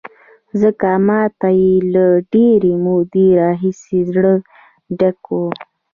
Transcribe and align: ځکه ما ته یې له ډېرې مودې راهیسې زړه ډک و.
ځکه 0.61 0.89
ما 1.07 1.21
ته 1.39 1.49
یې 1.61 1.73
له 1.93 2.05
ډېرې 2.33 2.73
مودې 2.83 3.27
راهیسې 3.39 3.99
زړه 4.11 4.33
ډک 4.97 5.21
و. 5.35 5.37